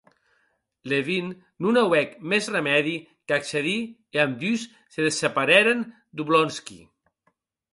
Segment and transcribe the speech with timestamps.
[0.89, 1.27] Levin
[1.61, 2.95] non auec mès remèdi
[3.27, 3.81] qu'accedir
[4.15, 4.61] e ambdús
[4.93, 5.79] se desseparèren
[6.15, 6.79] d'Oblonsky.